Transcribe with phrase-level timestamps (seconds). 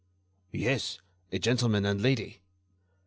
[0.51, 0.97] "Yes;
[1.31, 2.41] a gentleman and lady."